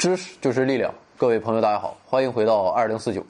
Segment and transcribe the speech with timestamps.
[0.00, 3.22] 知识就是力量，各位朋友，大家好，欢迎回到二零四九。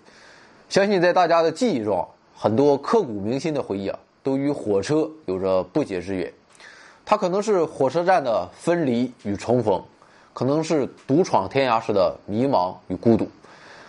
[0.69, 6.33] 相信在大家的记忆中，很多刻骨铭心的回忆啊，都与火车有着不解之缘。
[7.05, 9.83] 它可能是火车站的分离与重逢，
[10.33, 13.27] 可能是独闯天涯时的迷茫与孤独，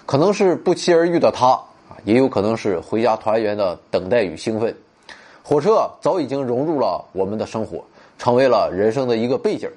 [0.07, 4.75] 可能是不期而遇的他啊，也有可能是回家团圆的等待与兴奋。
[5.43, 7.85] 火车早已经融入了我们的生活，
[8.17, 9.69] 成为了人生的一个背景。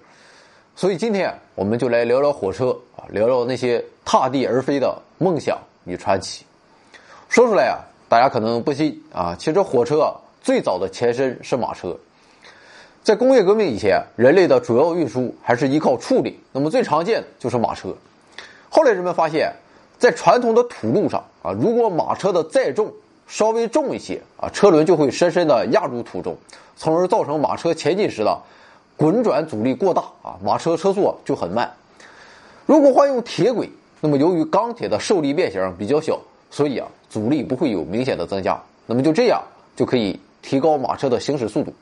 [0.77, 6.45] 所以今天我们就来聊聊火车啊，聊聊那些踏地而飞的梦想与传奇。
[7.29, 7.79] 说出来啊，
[8.09, 11.97] 大家可能不信啊，其实火车啊最早的前身是马车。
[13.05, 17.95] 在工业革命以前，人类的主要运输还是依靠畜力，那么最常见的就是马车。
[18.69, 19.53] 后来人们发现，
[19.97, 22.93] 在传统的土路上啊，如果马车的载重
[23.29, 26.37] 稍微重一些啊，车轮就会深深的压入土中，
[26.77, 28.37] 从而造成马车前进时的。
[28.97, 31.71] 滚转阻力过大啊，马车车速就很慢。
[32.65, 33.69] 如果换用铁轨，
[34.01, 36.19] 那么由于钢铁的受力变形比较小，
[36.51, 38.59] 所以啊阻力不会有明显的增加。
[38.87, 39.43] 那么就这样
[39.75, 41.75] 就可以提高马车的行驶速度。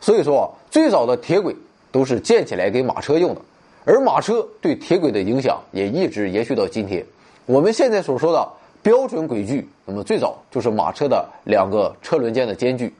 [0.00, 1.54] 所以说，最早的铁轨
[1.92, 3.40] 都是建起来给马车用的，
[3.84, 7.04] 而马车对铁轨的影响也一直延续到今天。
[7.44, 8.48] 我们现在所说的
[8.82, 12.92] 标准轨距，那么最早就是马车的两个车轮间的间距。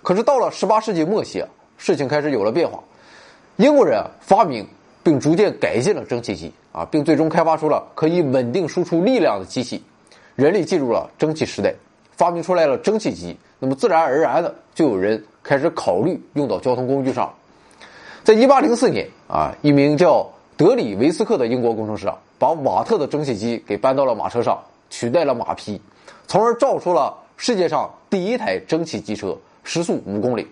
[0.00, 1.48] 可是到了十八世纪末期啊。
[1.82, 2.78] 事情开始有了变化，
[3.56, 4.64] 英国人发明
[5.02, 9.82] 并逐渐改进了蒸汽机啊，并最终开发出了可以稳定输出力量的机器，
[10.36, 11.74] 人类进入了蒸汽时代，
[12.12, 17.34] 发明出来了蒸汽机，那么自然而然的就有人开始考虑用到交通工具上。
[18.22, 20.24] 在一八零四年啊，一名叫
[20.56, 24.56] 德里维斯克的英国工程师啊，把瓦特的蒸汽机给搬到了马车上，
[24.88, 25.82] 取代了马匹，
[26.28, 30.46] 从而造出了世界上第一台蒸汽机车，时速五公里。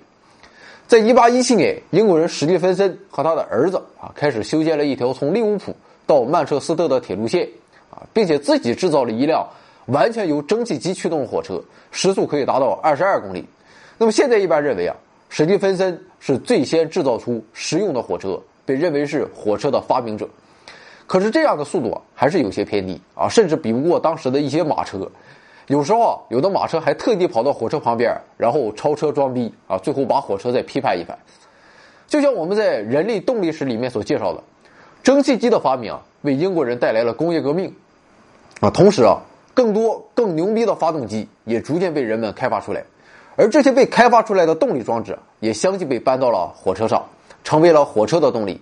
[0.91, 5.73] 在一八一七年，英国人史蒂芬森和他的儿子啊，开始修建了一条从利物浦
[6.05, 7.49] 到曼彻斯特的铁路线
[7.93, 9.49] 啊，并且自己制造了一辆
[9.87, 11.63] 完全由蒸汽机驱动的火车，
[11.93, 13.47] 时速可以达到二十二公里。
[13.99, 14.97] 那么现在一般认为啊，
[15.29, 18.37] 史蒂芬森是最先制造出实用的火车，
[18.67, 20.29] 被认为是火车的发明者。
[21.07, 25.09] 可是这样的速度啊还是有些偏低啊，甚至比不过当时的一些马车。
[25.71, 31.17] 有时候，有的马车还特地跑到火车旁边，然后超车装逼啊，最后把火车再批判一番。
[32.09, 34.43] 就像我们在人类动力史里面所介绍的，
[35.05, 37.73] 蒸汽机的发明啊为英国人带来了工业革命
[38.59, 39.21] 啊，同时啊，
[39.55, 42.83] 更多更牛逼的发动机也逐渐被人们开发出来，
[43.37, 47.01] 而这些被开发出来的动力装置也相继被搬到了火车上，
[47.45, 48.61] 成为了火车的动力。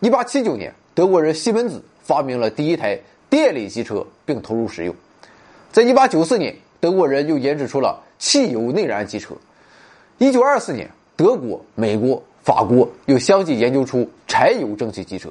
[0.00, 2.98] 一八七九年，德国人西门子发明了第一台
[3.30, 4.92] 电力机车，并投入使用。
[5.76, 9.34] 在一八九四年，德国人又研制出了汽油内燃机车。
[10.16, 15.28] 一九二四年，德国、美国、法国又相继研究出柴油蒸汽机车。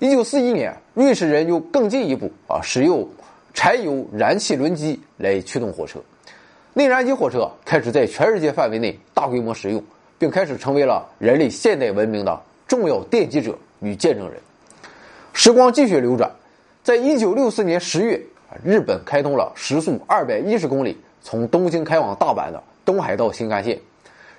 [0.00, 3.08] 一九四一年，瑞士人又更进一步啊，使用
[3.54, 6.00] 柴油燃气轮机来驱动火车。
[6.74, 9.80] 内燃机火车开始在全世界范围内大规模使用，
[10.18, 14.40] 并开始成为了人类现代文明的重要奠基者与见证人。
[15.32, 16.28] 时光继续流转，
[16.82, 18.20] 在一九六四年十月。
[18.64, 23.78] 日本开通了时速二百一十公里从东京开往大阪的东海道新干线，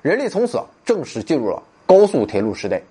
[0.01, 2.81] 人类从此正式进入了高速铁路时代。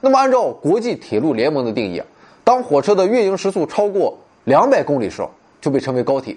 [0.00, 2.02] 那么，按照国际铁路联盟的定义，
[2.44, 5.26] 当火车的运营时速超过两百公里时，
[5.60, 6.36] 就被称为高铁。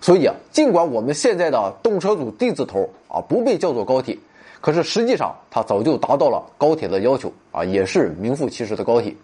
[0.00, 4.18] 所以啊，尽管我们现在的动车组 D 字头啊不被叫做高铁，
[4.60, 9.14] 可是实际上它早就达到了高铁的要求啊，也是名副其实的高铁。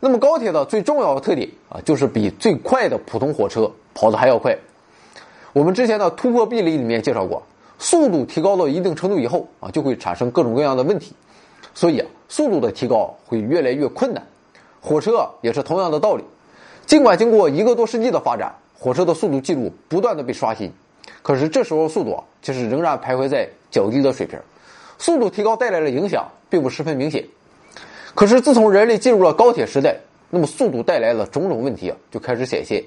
[0.00, 4.56] 那么高铁的最重要的特点啊，就是比最快的普通火车跑得还要快。
[5.52, 7.42] 我们之前的突破壁垒里面介绍过，
[7.78, 11.14] 速度提高到一定程度以后啊，就会产生各种各样的问题，
[11.74, 14.24] 所以啊，速度的提高会越来越困难。
[14.80, 16.22] 火车也是同样的道理，
[16.86, 20.72] 尽管经过一个多世纪的发展，火车的速度记录不断的被刷新，
[21.22, 24.38] 可是这时候速度啊，其实仍然徘徊在较低的水平。
[24.98, 27.24] 速度提高带来的影响并不十分明显。
[28.18, 29.96] 可是，自从人类进入了高铁时代，
[30.28, 32.82] 那么速度带来的种种问题啊，就开始显现。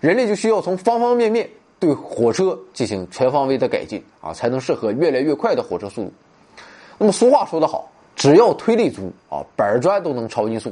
[0.00, 6.12] 人类就需要从方方面面对火车进行全方位的改进啊，才能适合越来越快的火车速度。
[6.98, 10.70] 那么俗话说得好，只要推力足啊，板砖都能超音速。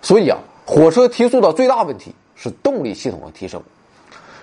[0.00, 3.62] 所以啊，火车提速的最大问题是动力系统的提升。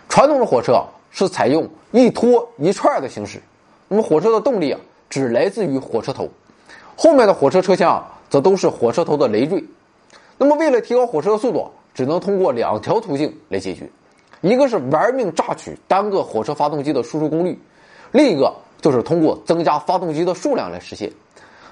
[0.07, 3.41] 传统的火车啊，是采用一拖一串的形式，
[3.87, 4.79] 那么火车的动力啊，
[5.09, 6.29] 只来自于火车头，
[6.95, 8.11] 后面的火车车厢啊。
[8.33, 9.63] 则都是火车头的累赘。
[10.39, 13.87] 那么，为了提高火车的速度，只能通过两条途径来解决：
[14.41, 17.55] 一个是玩命榨取单个火车发动机的输出功率，
[18.11, 18.51] 另一个
[18.81, 21.11] 就是通过增加发动机的数量来实现。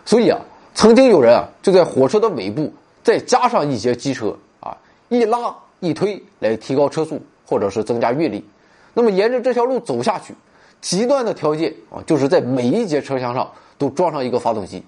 [0.06, 0.40] 所以啊，
[0.76, 2.72] 曾经有人啊就在火车的尾部
[3.02, 4.78] 再加上一节机车啊
[5.10, 8.46] 一拉一推来提高车速或者是增加运力。
[8.94, 10.36] 那么沿着这条路走下去，
[10.80, 13.50] 极端的条件啊，就是在每一节车厢上
[13.80, 14.84] 都装上一个发动机。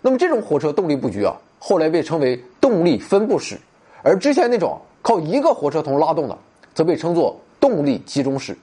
[0.00, 3.58] 那么这种火车动力布局啊，后来被称为动力分布式，
[4.02, 6.38] 而之前那种靠一个火车头拉动的，
[6.74, 8.56] 则被称作动力集中式。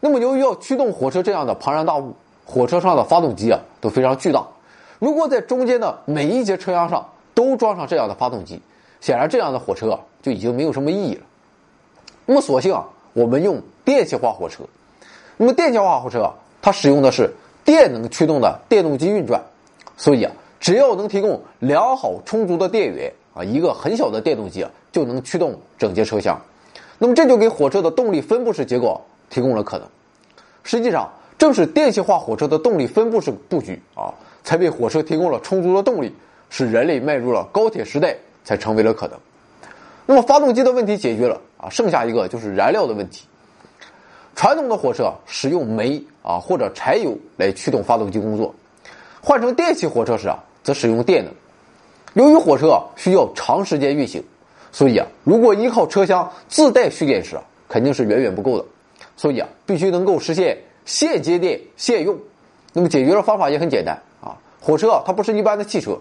[0.00, 4.46] 那么由于要驱动火车这样的庞然大物，火车上的发动机啊都非常巨大。
[4.98, 8.60] 如果在中间的每一节车厢上都装上这样的发动机，
[9.00, 11.22] 显然这样的火车啊就已经没有什么意义了。
[12.26, 14.64] 那么索性啊，我们用电气化火车。
[15.36, 17.30] 那么电气化火车啊，它使用的是
[17.64, 19.42] 电能驱动的电动机运转，
[19.96, 20.32] 所以啊，
[20.64, 26.40] 只要能提供良好充足的电源啊，一个很小的电动机就能驱动整节车厢。
[26.96, 29.86] 那么这就给火车的动力分布式结构提供了可能。
[30.62, 34.08] 实际上，正是电气化火车的动力分布式布局啊。
[34.42, 36.10] 才为火车提供了充足的动力，
[36.48, 39.18] 使人类迈入了高铁时代，才成为了可能。
[40.06, 43.26] 那么发动机的问题解决了啊，剩下一个就是燃料的问题。
[44.34, 48.54] 传统的火车使用煤啊或者柴油来驱动发动机工作，
[49.22, 51.32] 换成电气火车时啊，则使用电能。
[52.14, 54.20] 由于火车需要长时间运行，
[54.72, 58.64] 所以啊，如果依靠车厢自带蓄电池啊，肯定是远远不够的。
[59.16, 62.18] 所以啊，必须能够实现现接电现用。
[62.72, 64.36] 那么解决的方法也很简单啊。
[64.60, 65.96] 火车它不是一般的汽车，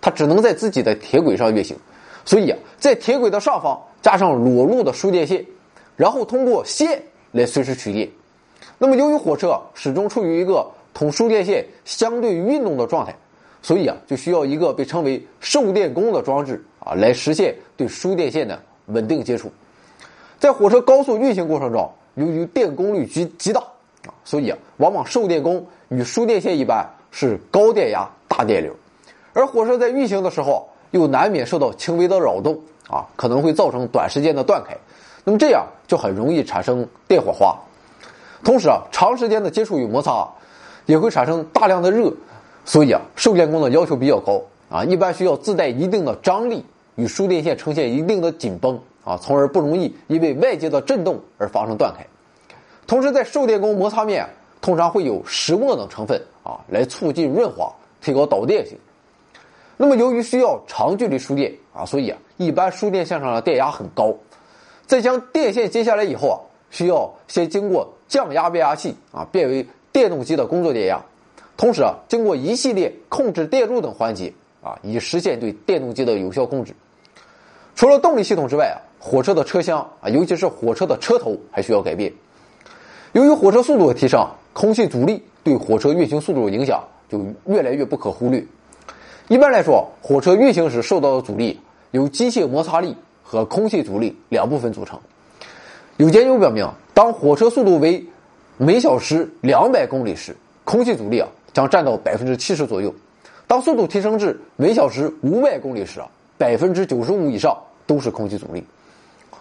[0.00, 1.76] 它只能在自己的铁轨上运行，
[2.24, 5.44] 所以啊，在铁轨的上方加上裸露的输电线，
[5.96, 8.08] 然后通过线来随时取电。
[8.78, 13.14] 那么由于火车始终处于一个同输电线相对运动的状态，
[13.68, 19.52] 所以啊，就需要一个被称为受电弓的装置啊，来实现对输电线的稳定接触。
[20.38, 23.60] 在火车高速运行过程中，由于电功率极极大
[24.06, 26.88] 啊，所以啊，往往受电弓与输电线一般。
[27.10, 28.72] 是高电压大电流，
[29.32, 34.76] 而火车在运行的时候又难免受到轻微的扰动啊，可能会造成短时间的断开，
[35.24, 37.58] 那么这样就很容易产生电火花。
[38.44, 40.28] 同时啊，长时间的接触与摩擦
[40.84, 42.12] 也会产生大量的热，
[42.68, 46.62] 所以啊，受电弓的要求比较高啊，一般需要自带一定的张力
[46.96, 52.06] 与输电线呈现一定的紧绷啊，从而不容易因为外界的震动而发生断开。
[52.86, 54.28] 同时，在受电弓摩擦面
[54.60, 56.20] 通常会有石墨等成分。
[56.42, 57.70] 啊，来促进润滑，
[58.00, 58.78] 提高导电性。
[59.76, 64.14] 那么，由于需要长距离输电啊，所以啊，一般输电线上的电压很高。
[64.86, 66.36] 在将电线接下来以后啊，
[66.70, 70.98] 需要先经过降压变压器啊，变为电动机的工作电压。
[71.58, 74.32] 同时啊，经过一系列控制电路等环节
[74.62, 76.72] 啊，以实现对电动机的有效控制。
[77.74, 82.10] 除了动力系统之外啊，火车的车厢啊，尤其是火车的车头还需要改变。
[83.12, 85.22] 由于火车速度的提升，空气阻力。
[85.44, 88.44] 对火车运行速度的影响就越来越不可忽略。
[89.28, 91.58] 一般来说，火车运行时受到的阻力
[91.92, 95.00] 由机械摩擦力和空气阻力两部分组成。
[95.96, 98.04] 有研究表明，当火车速度为
[98.58, 101.26] 每小时两百公里时，空气阻力啊
[101.58, 102.88] 将占到百分之七十左右；
[103.48, 106.06] 当速度提升至每小时五百公里时啊，
[106.38, 108.64] 百分之九十五以上都是空气阻力。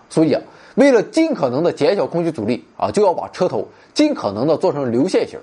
[0.10, 0.42] 所以啊，
[0.74, 5.40] 为了尽可能的减小空气阻力啊，就要把车头尽可能的做成流线型。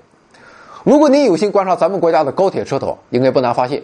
[0.82, 3.80] 如果你有心观察咱们国家的高铁车头，应该不难发现，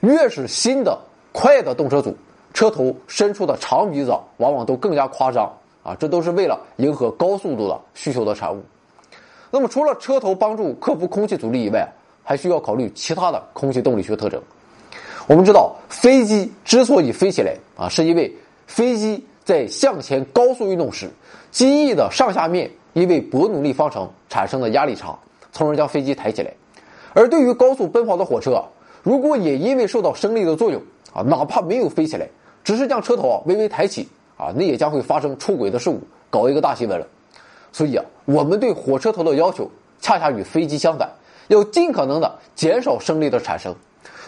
[0.00, 0.98] 越是新的
[1.32, 2.16] 快的动车组，
[2.54, 5.94] 车头伸出的长鼻子往往都更加夸张啊！
[6.00, 8.62] 这都是为了迎合高速度的需求的产物。
[9.50, 11.86] 那么，除了车头帮助克服空气阻力以外，
[12.22, 14.40] 还需要考虑其他的空气动力学特征。
[15.26, 18.34] 我们知道，飞机之所以飞起来啊，是因为
[18.66, 21.10] 飞机在向前高速运动时，
[21.50, 25.16] 机翼的上下面因为伯努利方程产生的压力差。
[25.54, 26.50] 从而将飞机抬起来，
[27.12, 28.64] 而对于高速奔跑的火车，
[29.02, 30.80] 如果也因为受到升力的作用
[31.12, 32.26] 啊，哪怕没有飞起来，
[32.64, 36.00] 只是将车头啊微微抬起啊，那也将会发生出轨的事故，
[36.30, 37.06] 搞一个大新闻了。
[37.70, 41.06] 所以啊，我们对火车头的要求恰恰与飞机相反，
[41.52, 43.74] 要尽可能的减少升力的产生，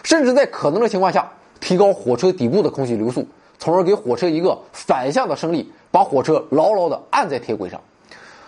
[0.03, 1.29] 甚至在可能的情况下
[1.59, 3.27] 提高火车底部的空气流速，
[3.57, 7.81] 从而给火车一个反向的升力，把火车牢牢的按在铁轨上。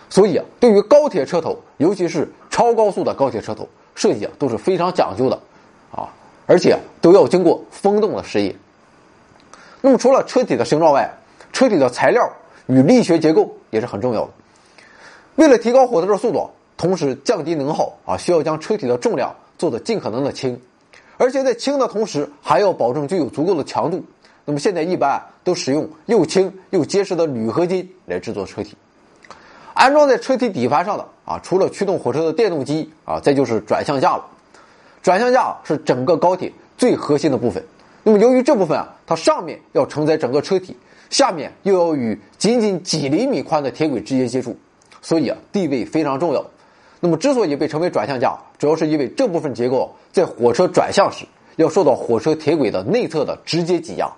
[0.08, 5.38] 所以啊，对于高铁车头，尤其是超高速的高铁车头设计啊，都是非常讲究的，
[5.90, 6.08] 啊，
[6.46, 8.54] 而且都要经过风洞的试验。
[9.80, 11.10] 那么除了车体的形状外，
[11.52, 12.30] 车体的材料
[12.66, 14.30] 与力学结构也是很重要的。
[15.36, 20.58] 为了提高火车的速度，同时降低能耗啊，需要将车体的重量做得尽可能的轻，
[21.18, 24.02] 而且在轻的同时还要保证具有足够的强度。
[24.44, 28.74] 那么现在一般都使用又轻又结实的铝合金来制作车体。
[29.74, 34.24] 安装在车体底盘上的啊，除了驱动火车的电动机啊，再就是转向架了。
[35.02, 37.62] 转向架是整个高铁最核心的部分。
[38.04, 40.76] 那么由于这部分啊，它上面要承载整个车体，
[41.10, 44.56] 下面又要与仅仅几厘米宽的铁轨直接接触，
[45.02, 46.44] 所以啊地位非常重要。
[47.00, 51.24] 那么之所以被称为转向架，主要是因为这部分结构在火车转向时
[51.56, 54.10] 要受到火车铁轨的内侧的直接挤压，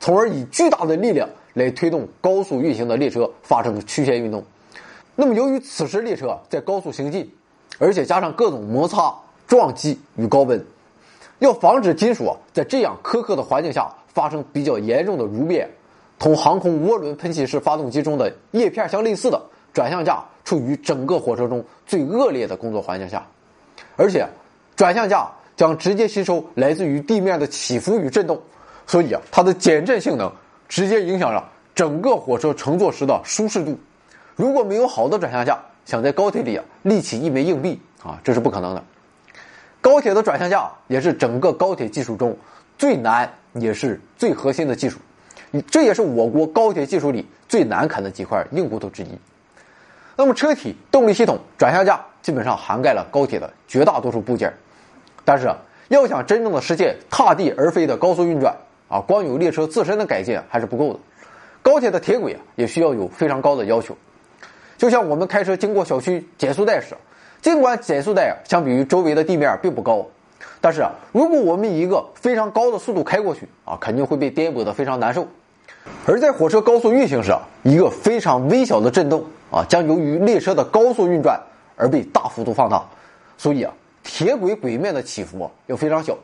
[0.00, 4.44] 从而以巨大的力量来推动高速运行的列车发生曲线运动。
[5.14, 7.30] 那么由于此时列车在高速行进，
[7.78, 9.14] 而且加上各种摩擦、
[9.46, 10.64] 撞击与高温，
[11.38, 15.70] 要防止金属在这样苛刻的环境下发生比较严重的蠕变，
[16.18, 19.40] 同航空涡轮喷气式发动机中的叶片相类似的
[19.76, 20.24] 转向架。
[20.46, 23.26] 处于整个火车中最恶劣的工作环境下，
[23.96, 24.24] 而且
[24.76, 28.40] 转向架将直接吸收来自于地面的起伏与震动，
[28.86, 30.32] 所以啊，它的减震性能
[30.68, 33.76] 直接影响了整个火车乘坐时的舒适度。
[34.36, 38.84] 如果没有好的转向架，想在高铁里啊立起一枚硬币啊，这是不可能的。
[39.80, 42.36] 高铁的转向架也是整个高铁技术中
[42.78, 45.00] 最难也是最核心的技术，
[45.68, 49.08] 这也是我国高铁技术里最难啃的几块硬骨头之一。
[50.18, 54.52] 那么，车体、动力系统、转向架基本上涵盖了高铁的绝大多数部件，
[55.26, 55.48] 但是
[55.88, 58.56] 要想真正的实现踏地而飞的高速运转
[58.88, 60.98] 啊，光有列车自身的改进还是不够的。
[61.62, 63.94] 高铁的铁轨啊，也需要有非常高的要求。
[64.78, 66.96] 就像我们开车经过小区减速带时，
[67.42, 70.06] 尽管减速带啊相比于周围的地面并不高，
[70.62, 75.28] 但是啊，如果我们以一个非常高的速度开过去啊，肯定会被颠簸的非常难受。
[76.06, 79.24] 而在火车高速运行时啊，一个非常微小的震动。
[79.48, 81.40] 啊，将由于列车的高速运转
[81.76, 82.84] 而被大幅度放大，
[83.38, 86.18] 所以啊，铁轨轨面的起伏要非常小。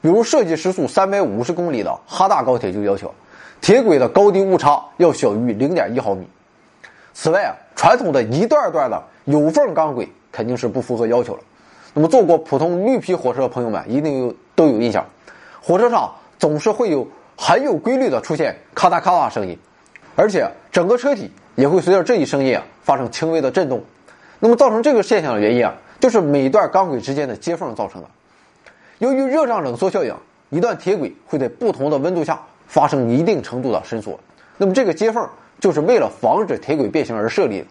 [0.00, 3.12] 比如设计时速三百五十公里的哈大高铁就要求，
[3.60, 6.24] 铁轨的高低误差要小于零点一毫米。
[7.12, 11.40] 此外啊，传统的一段段的有缝钢轨肯定是不符合要求了。
[11.94, 15.04] 那么坐过普通绿皮火车的朋友们一定有都有印象，
[15.60, 17.06] 火车上总是会有
[17.44, 19.58] 很有规律的出现咔嗒咔嗒声音，
[20.14, 21.28] 而且整个车体。
[21.54, 23.82] 也会随着这一声音啊发生轻微的震动，
[24.38, 28.08] 那么造成这个现象的原因啊，就是每段钢轨之间的接缝造成的。
[28.96, 30.14] 由于热胀冷缩效应，
[30.48, 34.18] 一段铁轨会在不同的温度下发生一定程度的伸缩，
[34.56, 35.28] 那么这个接缝
[35.60, 37.66] 就是为了防止铁轨变形而设立的。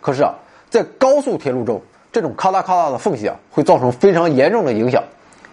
[0.00, 0.32] 可是啊，
[0.70, 5.02] 在高速铁路中，这种咔嗒咔嗒的缝隙啊会造成非常严重的影响，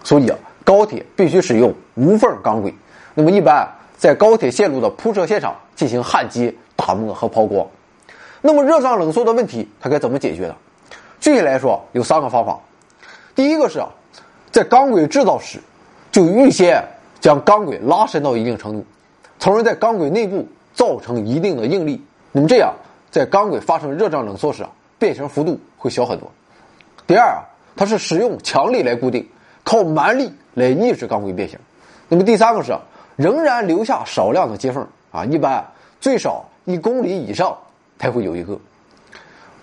[0.03, 2.71] 所以啊，高铁必须使用无缝钢轨。
[3.17, 6.53] 那么一般在高铁线路的铺设现场进行焊接。
[6.77, 7.67] 打磨和抛光，
[8.39, 10.55] 那么热胀冷缩的问题它该怎么解决呢？
[11.19, 12.59] 具体来说有三个方法。
[13.33, 13.89] 第一个是啊，
[14.51, 15.59] 在钢轨制造时
[16.11, 16.81] 就预先
[17.19, 18.85] 将钢轨拉伸到一定程度，
[19.39, 21.99] 从而在钢轨内部造成一定的应力。
[22.31, 22.71] 那么这样
[23.09, 24.69] 在钢轨发生热胀冷缩时啊，
[24.99, 26.31] 变形幅度会小很多。
[27.07, 27.41] 第二啊，
[27.75, 29.27] 它是使用强力来固定，
[29.63, 31.57] 靠蛮力来抑制钢轨变形。
[32.07, 32.71] 那么第三个是
[33.17, 35.65] 仍然留下少量的接缝啊，一般
[35.99, 36.45] 最少。
[36.69, 37.57] 一公里以上
[37.97, 38.59] 才会有一个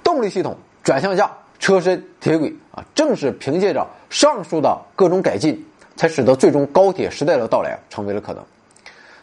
[0.02, 5.62] 动力系统、转向架、车身、铁轨啊，正是凭借着上述的各种改进，
[5.96, 8.42] 才使得最终高铁时代的到来成为了可能。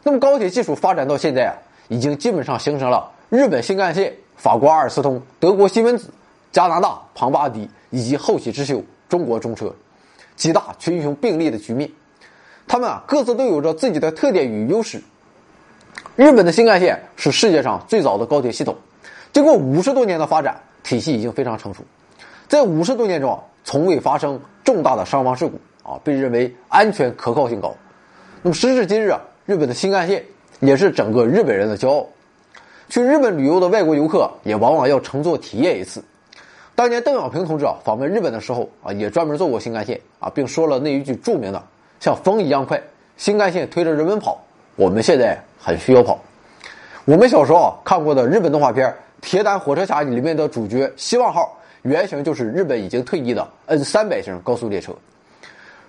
[0.04, 1.58] 那么高铁技术发展到现在啊，
[1.88, 6.12] 已经基本上形成了日本新干线、法国阿尔斯通、德国西门子、
[6.52, 9.74] 加拿大庞巴迪以及后起之秀中国中车
[10.36, 11.90] 几大群雄并立的局面。
[12.72, 15.02] 他们啊，各自都有着自己的特点与优势。
[16.16, 18.78] 日本的新干线是世界上最早的高铁系统，
[19.34, 21.84] 经过五十多年的发展，体系已经非常成熟，
[22.48, 27.76] 在五十多年中从未发生重大的伤亡事故啊，被认为安全可靠性高。
[28.42, 30.24] 那么时至今日啊，日本的新干线
[30.62, 32.08] 也是整个日本人的骄傲。
[32.88, 36.02] 去日本旅游的外国游客也往往要乘坐体验一次。
[36.74, 41.62] 当年邓小平同志啊访问日本的时候啊，也专门坐过新干线啊，并说了那一句著名的
[42.02, 42.82] “像风一样快”，
[43.16, 44.44] 新干线推着人们跑。
[44.76, 46.20] 我们现在很需要跑。
[47.06, 48.90] 我们小时候看过的日本动画片
[49.22, 54.92] 《铁胆火车侠》里面的主角希望号，原型就是日本已经退役的 N 三百型高速列车。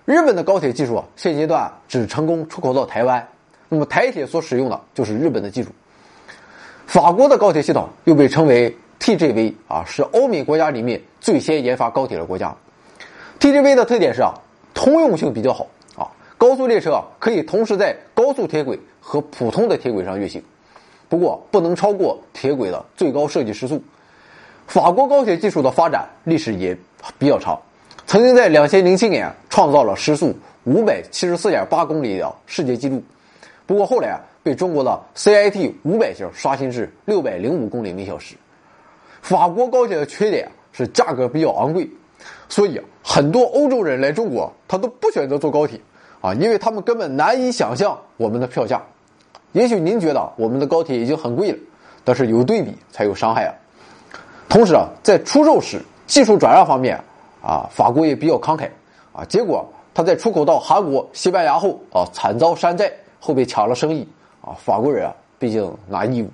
[0.05, 3.27] 日本的高铁技术啊，现阶段只成功出口到台湾。
[3.69, 5.71] 那么台铁所使用的就是日本的技术。
[6.87, 12.55] 法国的高铁系统又被称为 TGV 啊，是欧美国家里面最先研发高铁的国家。
[13.41, 14.35] TGV 的特点是啊，
[14.75, 15.67] 通用性比较好。
[16.43, 20.43] 高速列车可以同时在高速铁轨和普通的铁轨上运行，
[21.09, 23.81] 不过不能超过铁轨的最高设计时速。
[24.67, 26.77] 法国高铁技术的发展历史也
[27.17, 27.57] 比较长，
[28.09, 30.35] 曾经在两千零七年创造了时速
[30.65, 33.01] 五百七十四点八公里的世界纪录，
[33.65, 38.35] 不过后来啊被中国的 CIT 五百型刷新至六百零五公里每小时。
[39.21, 41.89] 法国高铁的缺点是价格比较昂贵，
[42.49, 45.79] 所以很多欧洲人来中国他都不选择坐高铁。
[46.23, 48.81] 啊，因为他们根本难以想象我们的票价。
[49.53, 51.59] 也许您觉得我们的高铁已经很贵了，
[52.05, 53.53] 但是有对比才有伤害啊。
[54.49, 56.99] 同时啊，在出售时技术转让方面
[57.43, 58.71] 啊，法国也比较慷慨
[59.13, 59.25] 啊。
[59.29, 64.09] 结果他在出口到韩国、西班牙后啊，惨遭山寨，后被抢了生意
[64.41, 64.57] 啊。
[64.65, 66.31] 法国人啊，毕竟拿义务。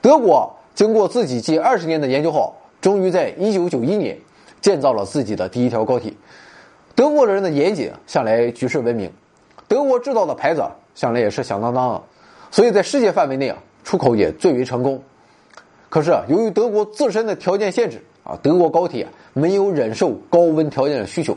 [0.00, 4.16] 德国经过自己近二十年的研究后，终于在一九九一年
[4.60, 6.12] 建造了自己的第一条高铁。
[6.94, 9.10] 德国人的严谨向来举世闻名，
[9.66, 12.02] 德国制造的牌子向来也是响当当的，
[12.50, 15.02] 所以在世界范围内啊，出口也最为成功。
[15.88, 21.36] 可是，由于德国自身的条件限制啊，德国高铁没有忍受高温条件的需求，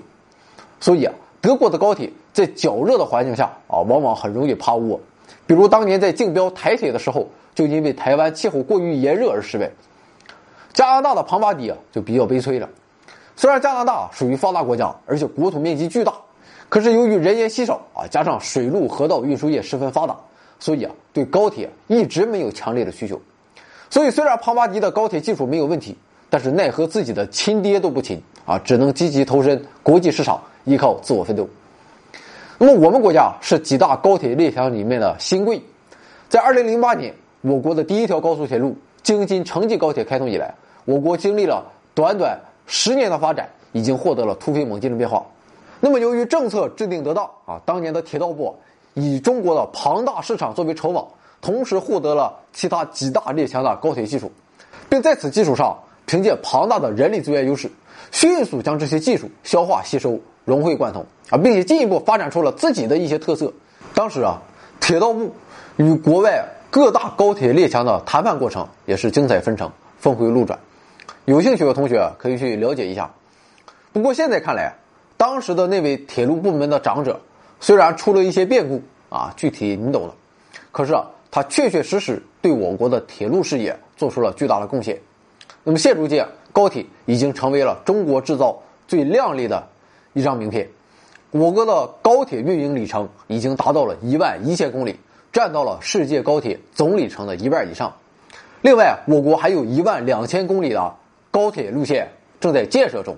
[0.80, 5.00] 所以啊，德国的高铁在较热的环境下啊，往往很容易趴窝。
[5.46, 9.72] 比如当年在竞标台铁的时候，就因为台湾气候过于炎热而失败。
[10.74, 12.70] 加拿大的庞巴迪啊，就比较悲催了。
[13.38, 16.12] 虽然加拿大属于发达国家，而且国土面积巨大，
[16.70, 20.18] 可是由于人烟稀少啊，加上水陆河道运输业十分发达，
[20.60, 23.22] 所以啊，对高铁一直没有强烈的需求。
[23.92, 25.96] 所以，虽然庞巴迪的高铁技术没有问题，
[26.32, 31.48] 但是奈何自己的亲爹都不亲啊，只能积极投身国际市场，依靠自我奋斗。
[32.58, 35.62] 那么，我们国家是几大高铁列强里面的新贵。
[36.28, 40.54] 在二零零八年，我国的第一条高速铁路京津城际高铁开通以来，
[40.86, 41.64] 我国经历了
[41.94, 45.26] 短短十年的发展，已经获得了突飞猛进的变化。
[45.80, 48.56] 那么，由于政策制定得当啊，当年的铁道部
[48.94, 51.04] 以中国的庞大市场作为筹码。
[51.40, 54.32] 同时获得了其他几大列强的高铁技术，
[54.90, 57.72] 并在此基础上凭借庞大的人力资源优势，
[58.12, 63.54] 迅速将这些技术消化吸收、融会贯通啊，并且进一步发展出了自己的一些特色。
[63.94, 64.42] 当时啊，
[64.80, 65.32] 铁道部
[65.76, 70.58] 与国外各大高铁列强的谈判过程也是精彩纷呈、峰回路转。
[71.28, 73.12] 有兴趣的同学可以去了解一下。
[73.92, 74.74] 不过现在看来，
[75.18, 77.20] 当时的那位铁路部门的长者
[77.60, 80.14] 虽然出了一些变故啊，具体你懂的，
[80.72, 81.12] 可是啊。
[81.30, 84.98] 他确确实实对我国的铁路事业做出了巨大的贡献。
[85.66, 89.68] 那么现如今，高铁已经成为了中国制造最亮丽的
[90.14, 90.68] 一张名片。
[91.32, 94.98] 我国的高铁运营里程已经达到了一万一千公里，
[95.34, 97.94] 占到了世界高铁总里程的一半以上。
[98.62, 100.96] 另外，我国还有一万两千公里的
[101.38, 103.16] 高铁路线正在建设中，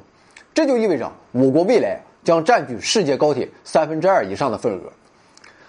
[0.53, 4.91] 这就意味着我国未来将占据世界高铁三分之二以上的份额。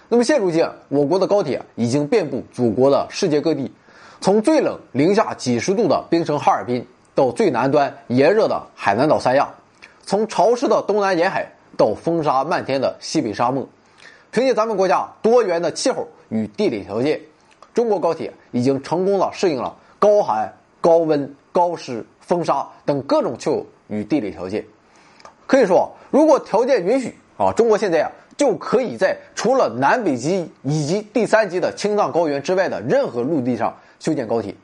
[0.09, 3.71] 那么现如今，我国的高铁已经遍布祖国的世界各地，
[4.19, 6.85] 从最冷零下几十度的冰城哈尔滨，
[7.15, 9.47] 到最南端炎热的海南岛三亚，
[10.01, 13.65] 从潮湿的东南沿海到风沙漫天的西北沙漠，
[14.29, 17.21] 凭借咱们国家多元的气候与地理条件，
[17.73, 24.63] 中国高铁已经成功的适应了高寒、高温、高湿、风沙等各种气候与地理条件。
[25.45, 28.11] 可以说，如果条件允许啊，中国现在啊。
[28.37, 34.55] 就可以在除了南北极以及第三级的青藏高原之外的任何陆地上修建高铁。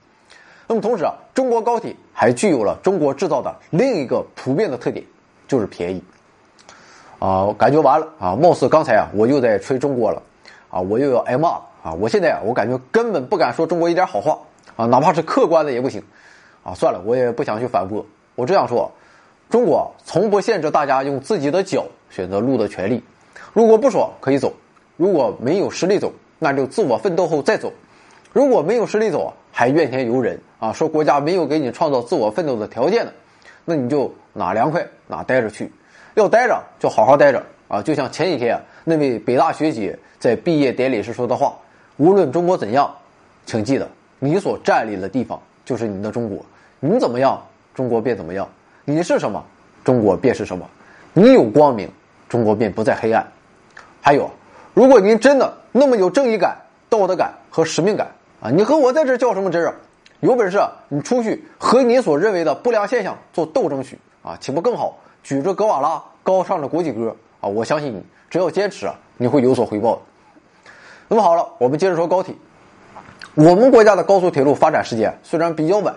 [0.65, 5.05] 那么同时啊，中国高铁还具有了中国制造的另一个普遍的特点，
[5.47, 6.03] 就是便宜。
[7.19, 10.23] 啊，感觉完了啊，貌似刚才啊我又在吹中国了，
[10.71, 11.93] 啊，我又要挨骂了啊！
[11.93, 14.39] 我现在啊，我感觉根本不敢说中国一点好话
[14.75, 16.01] 啊，哪怕是客观的也不行。
[16.67, 18.05] 啊，算了，我也不想去反驳。
[18.35, 18.91] 我只想说，
[19.49, 23.01] 中国从不限制大家用自己的脚选择路的权利。
[23.53, 24.51] 如果不爽可以走，
[24.97, 27.71] 如果没有实力走，那就自我奋斗后再走。
[28.33, 33.13] 如果没有实力走，还怨天尤人啊，说国家没有给你创造自我奋斗的条件呢，
[33.63, 35.71] 那你就哪凉快哪待着去。
[36.15, 37.81] 要待着就好好待着啊！
[37.81, 41.55] 就像前几天那位北大学姐在毕业典礼时说的话
[41.95, 42.93] ：“无论中国怎样，
[43.45, 43.87] 请记得
[44.19, 46.43] 你所站立的地方就是你的中国。
[46.79, 47.41] 你怎么样，
[47.73, 48.45] 中国便怎么样；
[48.85, 49.43] 你是什么，
[49.83, 50.67] 中国便是什么。
[51.13, 51.89] 你有光明，
[52.29, 53.25] 中国便不再黑暗。”
[54.01, 54.29] 还有，
[54.73, 56.57] 如果您真的那么有正义感、
[56.89, 58.07] 道德感和使命感
[58.41, 59.73] 啊，你和我在这较什么真啊？
[60.19, 60.59] 有本事
[60.89, 64.97] 你出去和你所认为的不良现象做斗争去啊，岂不更好？
[65.23, 67.49] 举着格瓦拉，高唱着国际歌啊！
[67.49, 70.01] 我相信你，只要坚持，你会有所回报的。
[71.09, 72.33] 那么好了，我们接着说高铁。
[73.35, 75.95] 我们国家的高速铁路发展时间虽然比较晚，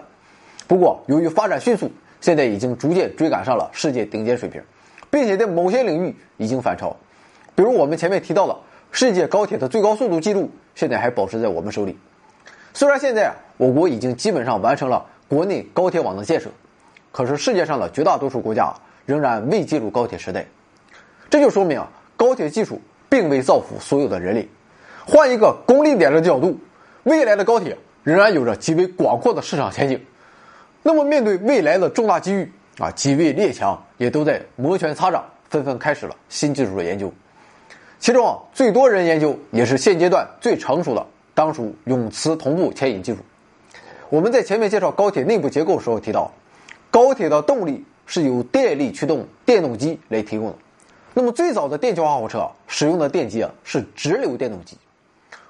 [0.71, 4.63] 不过由于发展迅速，现在已经逐渐追赶上了世界顶尖水平，
[5.11, 6.97] 并且在某些领域已经反超。
[7.57, 8.57] 比如我们前面提到的，
[8.93, 11.99] 世界高铁的最高速度记录现在还保持在我们手里。
[12.73, 16.49] 虽然现在啊我国已经基本上完成了国内高铁网的建设，
[17.11, 18.73] 可是世界上的绝大多数国家
[19.07, 20.47] 仍然未进入高铁时代。
[21.29, 24.49] 这就说明啊，高铁技术并未造福所有的人类。
[25.05, 26.61] 换一个功利点的角度，
[27.03, 30.01] 未来的高铁仍然有着极为广阔的市场前景。
[30.83, 37.13] 那么面对未来的重大机遇啊，几位列强也都在摩拳擦掌，纷纷开始了新技术的研究。
[37.99, 43.19] 其中啊，最多人研究也是现阶段最成熟的当属永磁同步牵引技术。
[44.09, 46.33] 我们在前面介绍高铁内部结构时候提到，
[46.91, 50.57] 高铁的动力是由电力驱动电动机来提供的。
[51.13, 54.79] 那么最早的电气化火车使用的电机啊是直流电动机，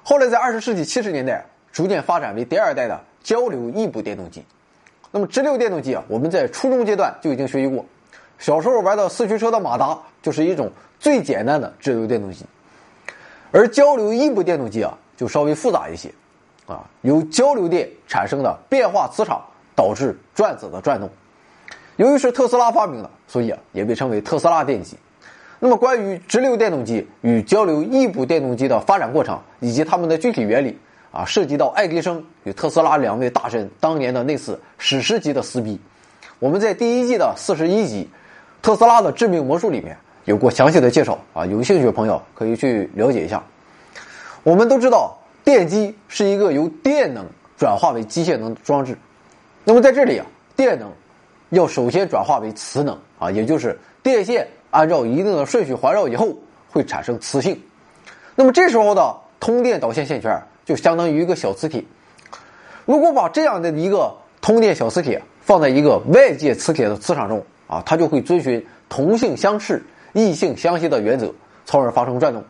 [0.02, 4.44] 后来在二十世纪七十年代逐渐发展为第二代的交流异步电动机。
[5.12, 7.84] 那么直流电动机啊，我们在初中阶段就已经学习过，
[8.38, 12.44] 小时候玩的四驱车的马达就是一种最简单的直流电动机，
[13.50, 16.12] 而交流异步电动机啊就稍微复杂一些，
[16.66, 19.44] 啊，由交流电产生的变化磁场
[19.74, 21.10] 导致转子的转动。
[21.96, 24.96] 由于是特斯拉发明的，所以啊也被称为特斯拉电机。
[25.58, 30.78] 那么关于直流电动机与交流异步电动机的发展过程以及它们的具体原理。
[31.12, 35.76] 啊，涉及到爱迪生与特斯拉两位大神当年的那次史诗级的撕逼，
[36.38, 38.08] 我们在第一季的四十一集
[38.64, 39.96] 《特斯拉的致命魔术》里面
[40.26, 43.42] 有过详细的介绍啊，有兴趣的朋友可以去了解一下。
[44.44, 47.26] 我们都知道，电机是一个由电能
[47.58, 48.96] 转化为机械能的装置，
[49.64, 50.88] 那么在这里啊，电能
[51.48, 56.28] 要首先转化为磁能啊，也就是电线按照一定的顺序环绕以后
[56.70, 57.60] 会产生磁性，
[58.36, 60.40] 那么这时候的通电导线线圈。
[60.64, 61.84] 就相当于一个小磁铁，
[62.86, 71.32] 如果把这样的一个通电小磁铁放在一个外界磁铁的磁场中啊，它就会遵循同性相斥、异性相吸的原则，
[71.64, 72.44] 从而发生转动。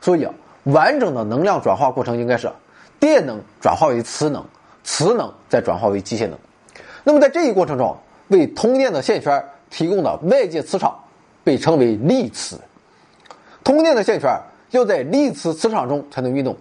[0.00, 0.32] 所以啊，
[0.64, 2.50] 完整的能量转化过程应该是
[3.00, 4.44] 电能转化为磁能，
[4.84, 6.38] 磁能再转化为机械能。
[7.04, 7.96] 那么在这一过程中，
[8.28, 10.96] 为通电的线圈提供的外界磁场
[11.42, 12.58] 被称为力磁。
[13.64, 14.30] 通电的线圈
[14.70, 16.56] 要在力磁磁场中才能运动。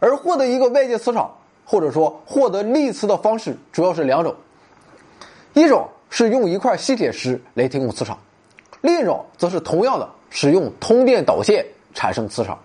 [0.00, 1.30] 而获得一个外界磁场，
[1.64, 4.34] 或者说获得力磁的方式，主要是两种：
[5.54, 8.18] 一种是用一块吸铁石来提供磁场，
[8.80, 12.58] 另一种则是同样的使用通电导线产生磁场。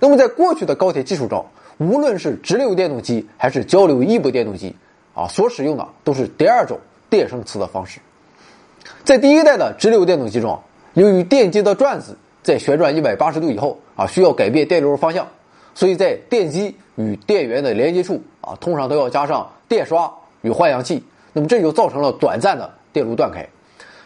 [0.00, 1.46] 那么，在过去的高铁技术中，
[1.78, 4.74] 无论是直流电动机还是交流异步电动机，
[5.14, 8.00] 啊，所使用的都是第二种电生磁的方式。
[9.04, 10.60] 在第一代的直流电动机中，
[10.94, 15.26] 由于电机的转子在旋转一百八十度以后，啊，需要改变电流方向。
[15.74, 23.46] 所以在电机与电源的连接处啊，通常都要加上电刷与换氧器，那么这就造成了短暂的电路断开。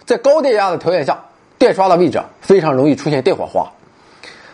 [0.07, 1.23] 在高电压的条件下，
[1.59, 3.71] 电刷的位置啊非常容易出现电火花。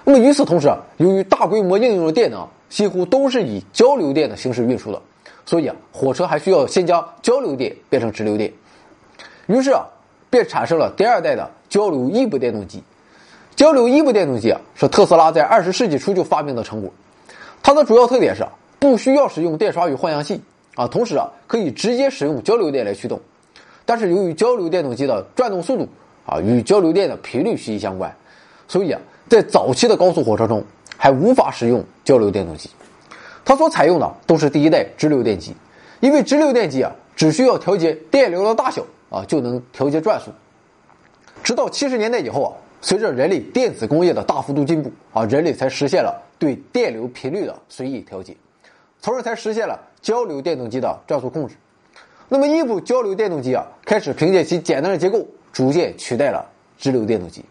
[0.05, 5.01] 那么与此同时，由于大规模应用的电能几乎都是以交流电的形式运输的，
[5.47, 8.53] 所以啊，火车还需要先将交流电变成直流电。
[9.47, 9.87] 于是啊，
[10.29, 12.83] 便产生了第二代的交流异步电动机。
[13.55, 16.93] 交流异步电动机啊，是特斯拉在二十世纪初就发明的成果。
[17.65, 18.47] 它的主要特点是
[18.79, 20.39] 不需要使用电刷与换向器
[20.75, 23.19] 啊，同时啊可以直接使用交流电来驱动。
[23.87, 25.89] 但是由于交流电动机的转动速度
[26.27, 28.15] 啊与交流电的频率息息相关，
[28.69, 29.01] 所以啊
[29.31, 30.63] 在早期的高速火车中
[30.99, 32.69] 还无法使用交流电动机。
[33.47, 35.55] 它所采用的都是第一代直流电机，
[36.01, 40.31] 因为直流电机啊只需要调节电流的大小啊就能调节转速。
[41.43, 42.53] 直到七十年代以后啊，
[42.85, 46.23] 随着人类电子工业的大幅度进步啊，人类才实现了。
[46.39, 48.37] 对电流频率的随意调节，
[49.01, 51.55] 从而才实现了交流电动机的转速控制。
[52.29, 56.45] 那么异步交流电动机啊，开始凭借其简单的结构，逐渐取代了
[56.77, 57.43] 直流电动机。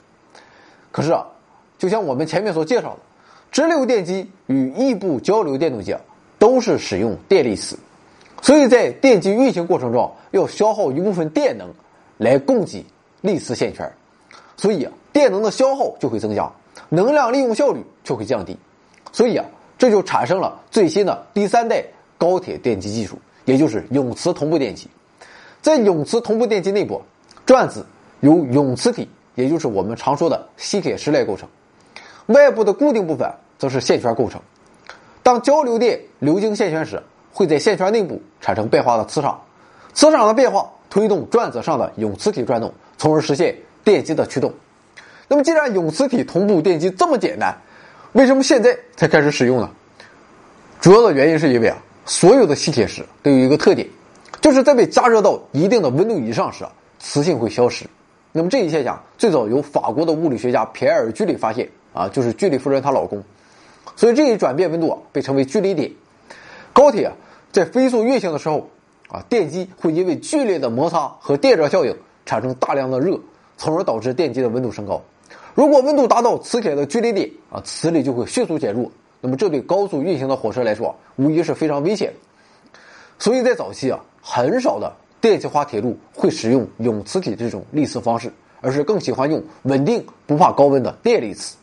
[0.91, 1.25] 可是啊，
[1.79, 2.99] 就像我们前面所介绍的，
[3.51, 6.01] 直流电机与异步交流电动机啊，
[6.37, 7.75] 都是使用电力磁，
[8.43, 11.73] 所以在电机运行过程中要消耗一部分电能
[12.19, 12.85] 来供给
[13.21, 13.91] 力磁线圈，
[14.57, 16.51] 所以啊，电能的消耗就会增加，
[16.89, 18.57] 能量利用效率就会降低。
[19.11, 19.45] 所以啊，
[19.77, 21.85] 这就产生了最新的第三代
[22.17, 24.87] 高铁电机技术，也就是永磁同步电机。
[25.61, 27.01] 在永磁同步电机内部，
[27.45, 27.85] 转子
[28.21, 31.47] 由永磁体，也就是我们常说的吸铁石来构成；
[32.33, 34.41] 外部的固定部分则是线圈构成。
[35.21, 39.39] 当交流电流经线圈时，会在线圈内部产生变化的磁场，
[39.93, 44.51] 磁场的变化推动转子上的永磁体转动，从而实现电机的驱动。
[45.27, 47.55] 那么，既然永磁体同步电机这么简单，
[48.11, 49.69] 为什么现在才开始使用呢？
[50.79, 53.87] 主要的原因是因为啊，所有的吸铁石都有一个特点，
[54.41, 57.85] 就是在被加热到一定的温度以上时啊，磁性会消失。
[58.33, 63.23] 那么这一现象最早由法国的物理学家皮埃尔·居里发现啊，就是居里夫人她老公。
[63.95, 65.89] 所以这一转变温度啊，被称为居里点。
[66.73, 67.13] 高铁啊，
[67.51, 68.69] 在飞速运行的时候
[69.07, 73.17] 啊，电机会因为剧烈的摩擦和电热效应产生大量的热，
[73.55, 75.01] 从而导致电机的温度升高。
[75.53, 78.91] 如果温度达到磁铁的距离点啊，磁力就会迅速减弱。
[79.21, 82.13] 那么这对高速运行的火车来说，无疑是非常危险。
[83.19, 91.55] 所以在早期啊，很少的电气化铁路会使用永磁体这种力磁方式，而是更喜欢用稳定、不怕高温的电力磁。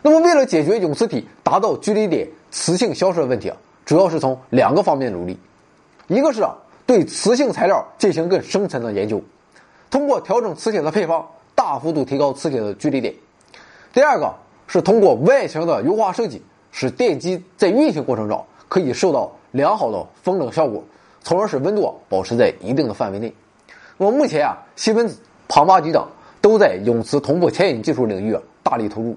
[0.00, 5.38] 那么为了解决永磁体达到距离点磁性消失的问题啊，主要是从两个方面努力，
[6.08, 9.22] 一个是啊对磁性材料进行更深层的研究，
[9.90, 13.14] 通过调整磁铁的配方，大幅度提高磁铁的距离点；
[13.92, 14.34] 第二个
[14.66, 20.82] 是通过外形的优化设计，使电机在运行过程中可以受到良好的风冷效果，
[21.22, 23.32] 从而使温度保持在一定的范围内。
[23.98, 26.06] 那么目前啊，西门子、庞巴迪等
[26.40, 29.16] 都在永磁同步牵引技术领域啊大力投入。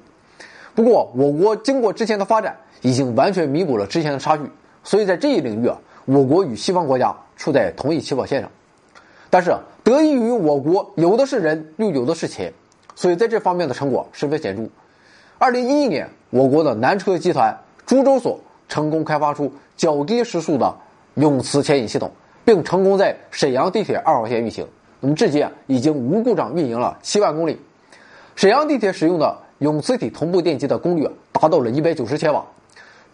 [0.75, 4.43] 不过，我国经过之前的发展，已经完全弥补了之前的差距，
[4.83, 8.51] 所以在这一领域啊，我国与西方国家处在同一起跑线上。
[9.35, 12.53] 但是，得益于我国有的是人，又有的是钱，
[12.95, 14.63] 所以在这方面的成果十分显著。
[15.37, 17.53] 二零一一年，我国的南车集团
[17.85, 20.73] 株洲所成功开发出较低时速的
[21.15, 22.09] 永磁牵引系统，
[22.45, 24.65] 并成功在沈阳地铁二号线运行。
[25.01, 27.59] 那么，至今啊，已经无故障运营了七万公里。
[28.37, 29.37] 沈阳地铁使用的。
[29.59, 32.45] 永磁体同步电机的功率达到了一百九十千瓦，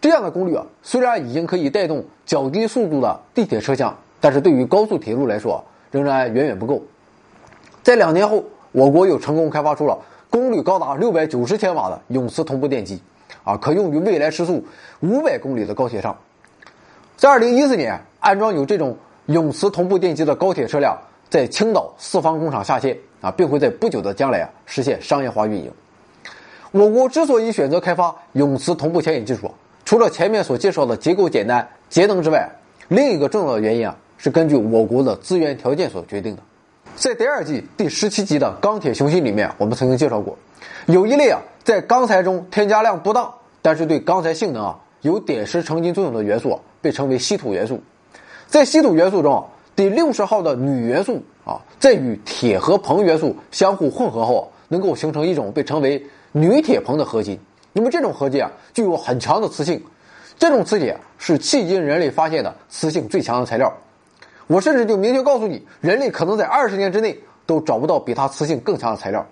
[0.00, 6.82] 这样的功率啊虽然已经可以带动较低速度的地铁车厢，但是对于高速铁路来说仍然远远不够。
[7.84, 13.00] 在两年后，我国又成功开发出了功率高达六百九十千瓦的永磁同步电机，
[13.44, 14.64] 啊，可用于未来时速
[15.00, 16.16] 五百公里的高铁上。
[17.16, 25.70] 在二零一四年，安装有这种永磁同步电机的高铁车辆在青岛四方工厂下线啊，并会在不久的将来啊实现商业化运营。
[26.70, 29.50] 我国之所以选择开发永磁同步牵引技术，
[29.84, 32.48] 除了前面所介绍的结构简单、节能之外，
[32.88, 36.42] 另一个重要的原因啊，是根据我国的资源条件所决定的。
[36.94, 40.38] 在第二季第十七集的钢铁雄心里面，我们曾经介绍过，
[40.86, 47.82] 有一类啊，在钢材中添加量不大，但是对钢材性能啊有点石成金作用的元素，被称为稀土元素。
[48.46, 57.36] 在稀土元素中，第六十号的铝元素啊，在与铁和硼元素相互混合后，能够形成一种被称为铝铁硼的合金，
[57.72, 59.82] 那么这种合金啊具有很强的磁性，
[60.38, 63.76] 这种磁铁是迄今人类发现的磁性最强的材料。
[64.52, 69.26] 我甚至就明确告诉你，人类可能在二十年之内都找不到比它磁性更强的材料。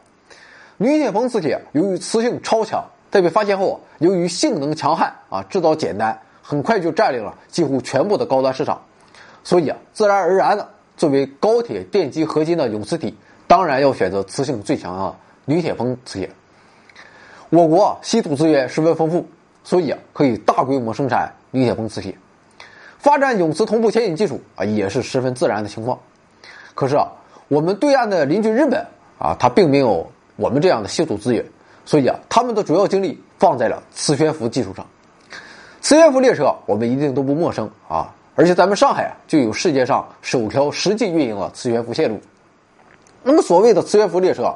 [0.78, 8.80] 铝铁硼磁铁由于磁性超强，在被发现后，由于性能强悍啊，制造简单，很快就占领了几乎全部的高端市场。
[9.44, 13.14] 所以啊，自然而然的，作为高铁电机合金的永磁体，
[13.46, 16.30] 当然要选择磁性最强的铝铁硼磁铁。
[17.50, 19.26] 我国，稀土资源十分丰富，
[19.64, 22.16] 所以啊，可以大规模生产铝铁硼磁铁，
[23.00, 25.98] 发展永磁同步牵引技术啊，也是十分自然的情况。
[26.74, 27.08] 可是啊，
[27.48, 28.86] 我们对岸的邻居日本
[29.18, 31.44] 啊，它并没有我们这样的稀土资源，
[31.84, 34.86] 所以啊，他们的主要精力放在了磁悬浮技术上。
[35.80, 42.20] 磁悬浮列车我们一定都不陌生啊，而且咱们上海啊，就有世界上首条实际运营的磁悬浮线路。
[43.22, 44.54] 那么所谓的磁悬浮列车，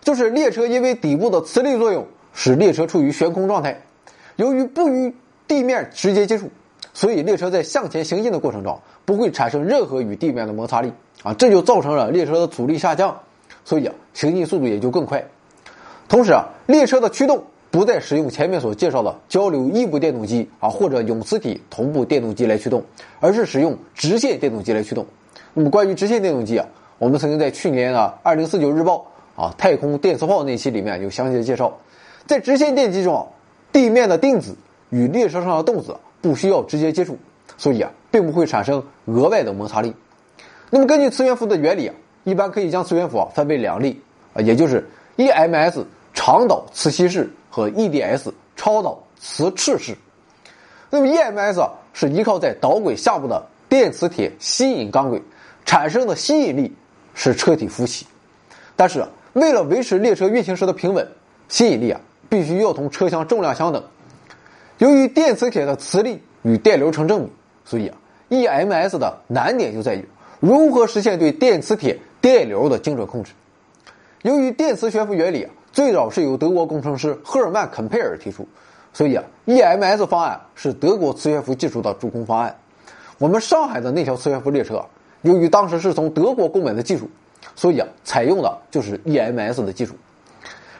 [0.00, 2.06] 就是列车因为底部的磁力作用。
[2.34, 3.82] 使列车处于悬空状态，
[4.36, 5.14] 由于不与
[5.46, 6.50] 地面直接接触，
[6.94, 13.20] 所以列车在向前行进的过程中不会产生任何与地面的摩擦力啊，这就造成了列车的阻力下降，
[13.64, 15.24] 所以啊，行进速度也就更快。
[16.08, 22.82] 同时啊，列车的驱动不再使用前面所介绍的交流异步电动机啊或者永磁体同步电动机来驱动，
[23.20, 25.06] 而是使用直线电动机来驱动。
[25.54, 26.66] 那么关于直线电动机啊，
[26.98, 29.06] 我们曾经在去年的《二零四九日报》
[29.42, 31.78] 啊太空电磁炮那期里面有详细的介绍。
[32.26, 33.26] 在直线电机中，
[33.72, 34.56] 地面的定子
[34.90, 37.18] 与列车上的动子不需要直接接触，
[37.58, 39.92] 所以啊，并不会产生额外的摩擦力。
[40.70, 43.94] 那么，根据磁悬浮的原理啊，一般可以将磁悬浮啊分为两类
[44.32, 49.94] 啊，也就是 EMS 长导磁吸式和 EDS 超导磁斥式。
[50.88, 55.20] 那么 EMS 啊是依靠在导轨下部的电磁铁吸引钢轨
[55.66, 56.72] 产生的吸引力
[57.14, 58.06] 使车体浮起，
[58.76, 59.04] 但是
[59.34, 61.06] 为了维持列车运行时的平稳，
[61.48, 62.00] 吸引力啊。
[62.28, 63.84] 必须要同车厢重量相等。
[64.82, 67.32] 由于电磁铁的磁力与电流成正比，
[67.64, 67.96] 所以啊
[68.30, 70.04] ，EMS 的难点就在于
[70.40, 73.30] 如何实现对电磁铁电流的精准控制。
[74.22, 78.48] 由于电磁悬浮原理啊，最早是由德国工程师赫尔曼·肯佩尔提出，
[78.92, 82.56] 所以啊，EMS 方案是德国磁悬浮技术的主攻方案。
[83.18, 84.84] 我们上海的那条磁悬浮列车，
[85.20, 87.08] 由于当时是从德国购买的技术，
[87.54, 89.94] 所以啊，采用的就是 EMS 的技术。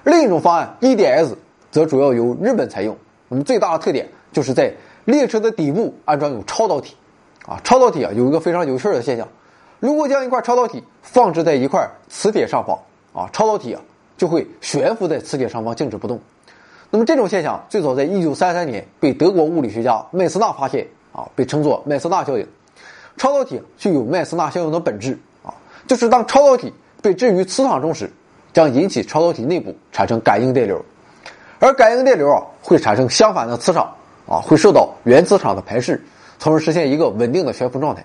[0.02, 1.36] 另一种方案 EDS
[1.70, 2.98] 则主要由日本采用。
[3.32, 4.70] 我们最大的特点就是在
[5.06, 6.94] 列车的底部安装有超导体。
[7.46, 9.26] 啊，超导体啊有一个非常有趣的现象：
[9.80, 12.78] 如果将一块超导体放置在一块磁铁上方，
[13.14, 13.80] 啊，超导体啊
[14.18, 16.20] 就会悬浮在磁铁上方静止不动。
[16.90, 22.46] 那么这种现象最早在1933年被德国物理学家麦斯纳发现，啊，被称作麦斯纳效应。
[23.16, 25.54] 超导体具有麦斯纳效应的本质，啊，
[25.86, 28.12] 就是当超导体被置于磁场中时。
[28.52, 30.84] 将引起超导体内部产生感应电流，
[31.62, 33.94] 而感应电流啊会产生相反的磁场
[34.26, 36.02] 啊，会受到原磁场的排斥，
[36.40, 38.04] 从而实现一个稳定的悬浮状态。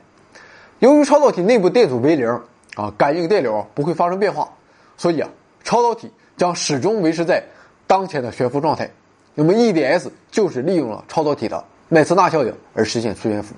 [0.77, 2.29] 由于超导体内部电阻为零
[2.75, 4.47] 啊，感应电流不会发生变化，
[4.95, 5.27] 所以啊，
[5.63, 7.43] 超导体将始终维持在
[7.87, 8.87] 当前的悬浮状态。
[9.33, 13.55] 那么 EDS 就是利用了超导体的麦斯纳效应而实现磁悬浮。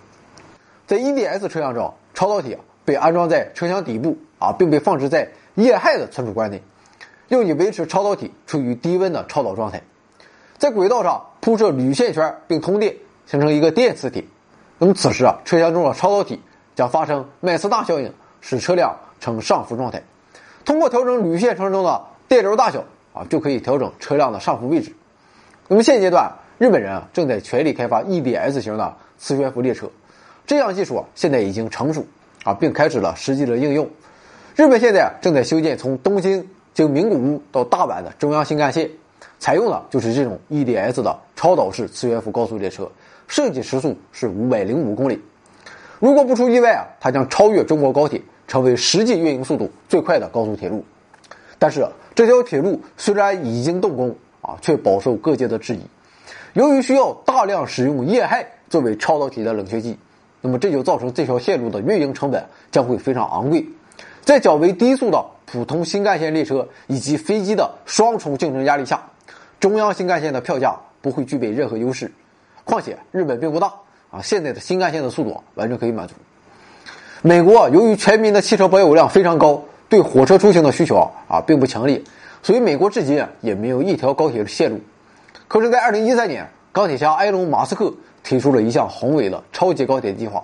[0.88, 6.64] 在 EDS 车厢中，超导体啊被安装在车厢底部啊，并被放置在液氦的存储罐内，
[7.30, 9.82] 用以维持超导体处于低温的超导状态。
[10.58, 14.26] 在轨道上铺设铝线圈并通电，形成一个电磁铁。
[14.78, 16.42] 那么此时啊，车厢中的超导体
[16.76, 20.04] 将发生麦斯纳效应，使车辆呈上浮状态。
[20.66, 24.94] 通过调整铝线圈中的电流大小啊，就可以调整车辆的上浮位置。
[25.68, 29.90] 那么现阶段，日本人啊正在全力开发 EDS 型的磁悬浮列车，
[30.46, 32.06] 这项技术啊现在已经成熟
[32.44, 33.90] 啊，并开始了实际的应用。
[34.56, 38.90] 日本现在正在修建从东京经名古屋到大阪的中央新干线，
[39.40, 42.90] 采用的就是这种 EDS 的超导式磁悬浮高速列车，
[43.28, 45.22] 设计时速是五百零五公里。
[46.00, 50.84] 如果不出意外啊，它将超越中国高铁，成为实际运营速度最快的高速铁路。
[51.58, 54.16] 但是这条铁路虽然已经动工。
[54.42, 55.82] 啊，却饱受各界的质疑。
[56.54, 60.00] 由于需要大量使用液氦作为超导体的冷却剂，
[60.40, 63.68] 那么这就造成这条线路的运营成本将会非常昂贵。
[64.24, 69.02] 在较为低速的普通新干线列车以及飞机的双重竞争压力下，
[69.60, 72.12] 中央新干线的票价不会具备任何优势。
[72.66, 73.74] 况且日本并不大
[74.12, 76.14] 啊，现在的新干线的速度完全可以满足。
[77.24, 80.96] 美国由于全民的汽车保有量非常高，对火车出行的需求
[81.28, 82.02] 啊并不强烈。
[82.44, 84.80] 所以，美国至今也没有一条高铁的线路。
[85.48, 87.92] 可是，在二零一三年，钢铁侠埃隆·马斯克
[88.24, 90.44] 提出了一项宏伟的超级高铁计划，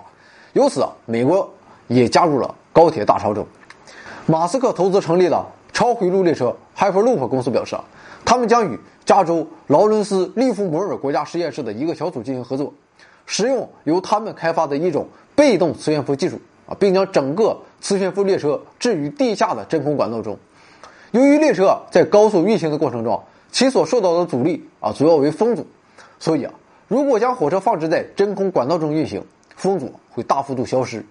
[0.52, 1.48] 由此，美国
[1.86, 3.46] 也加入了高铁大潮中。
[4.28, 7.76] 马斯克投资成立了超回路列车 Hyperloop 公司，表示，
[8.24, 12.74] 他们将与加州劳伦斯利弗摩尔国家实验室的一个小组进行合作，
[13.24, 20.36] 使用由他们开发的一种被动磁悬浮技术啊，并将整个磁悬浮列车置于地下的真空管道中。
[21.12, 25.64] 由于列车在高速运行的过程中，其所受到的阻力啊主要为风阻，
[26.18, 26.52] 所以啊，
[26.88, 31.06] 如果将火车放置在真空管道中运行，风阻会大幅度消失。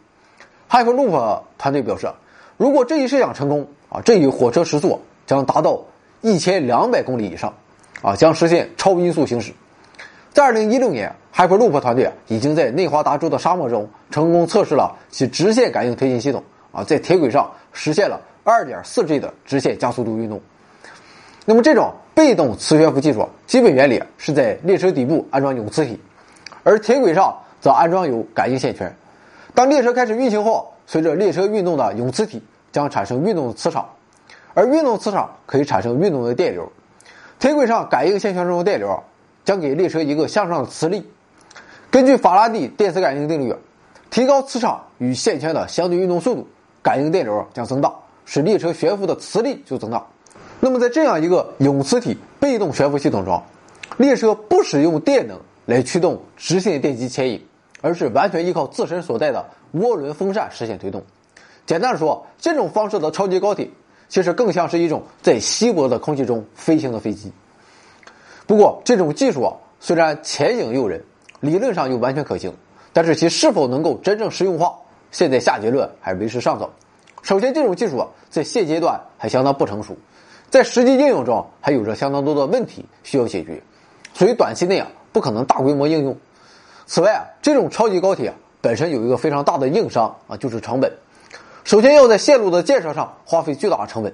[0.69, 2.10] Hyperloop 团队表示，
[2.58, 5.82] 如果这一设想成功啊，这一火车时速将达到
[6.22, 7.54] 一千两百公里以上，
[8.02, 9.54] 啊，将实现超音速行驶。
[10.34, 18.20] 在二零一六年，Hyperloop 团队已经在内华达州的沙漠中成功测试了其直线感应推进系统啊，在铁轨上实现了。
[18.48, 20.39] 二点四 G 的直线加速度运动。
[21.46, 26.00] 那么，这种被动磁悬浮技术基本原理是在列车底部安装永磁体，
[26.63, 28.96] 而铁轨上则安装有感应线圈。
[29.56, 33.89] 当列车开始运行后，随着列车运动的永磁体将产生运动的磁场，
[34.54, 36.71] 而运动磁场可以产生运动的电流。
[37.39, 39.04] 铁轨上感应线圈中的电流
[39.43, 41.06] 将给列车一个向上的磁力。
[41.91, 43.56] 根据法拉第电磁感应定律，
[44.10, 46.48] 提高磁场与线圈的相对运动速度，
[46.82, 47.93] 感应电流将增大。
[48.26, 50.04] 使列车悬浮的磁力就增大。
[50.60, 53.43] 那么，在这样一个永磁体被动悬浮系统中，
[53.98, 57.45] 列车不使用电能来驱动直线电机牵引，
[57.86, 59.45] 而是完全依靠自身所带的
[59.76, 61.04] 涡轮风扇实现推动。
[61.67, 63.69] 简单的说，这种方式的超级高铁
[64.10, 67.32] 其实更像是一种在稀薄的空气中飞行的飞机。
[68.48, 71.04] 不过，这种技术啊，虽然前景诱人，
[71.41, 72.52] 理论上又完全可行，
[72.91, 74.74] 但是其是否能够真正实用化，
[75.12, 76.67] 现在下结论还为时尚早。
[77.21, 79.95] 首先，这种技术啊，在现阶段还相当不成熟，
[80.50, 83.62] 在实际应用中还有着相当多的问题需要解决，
[84.15, 86.17] 所以短期内啊不可能大规模应用。
[86.86, 90.91] 此外啊，这种超级高铁本身有一个非常大的硬伤啊，就是成本。
[91.63, 94.13] 首先要在线路的建设上花费巨大的成本，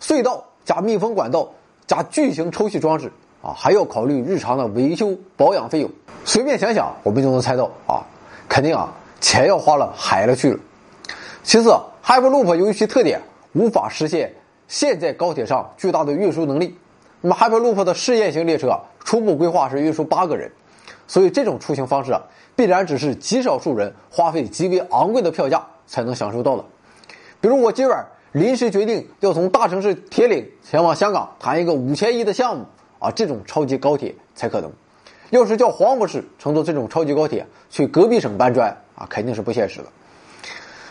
[0.00, 1.48] 隧道加密封管道
[1.86, 5.90] 加巨型抽气装置啊，还要考虑日常的维修保养费用。
[6.24, 8.02] 随便想想，我们就能猜到啊，
[8.48, 10.58] 肯定啊钱要花了海了去了。
[11.42, 11.74] 其次。
[12.06, 13.20] Hyperloop 由于其特点，
[13.52, 14.32] 无法实现
[14.68, 16.78] 现在高铁上巨大的运输能力。
[17.20, 20.48] 那么，Hyperloop 的试验型列车初步规划是运输八个人，
[21.06, 22.22] 所以这种出行方式啊，
[22.54, 26.64] 必然只是极少数人花费极为昂贵的票价才能享受到的。
[27.40, 32.64] 比如，我今晚临时决定要从大城市铁岭前往香港谈一个五千亿的项目
[32.98, 34.70] 啊，这种超级高铁才可能。
[35.30, 39.86] 要是叫黄博士乘坐这种超级高铁去隔壁省搬砖啊，肯定是不现实的。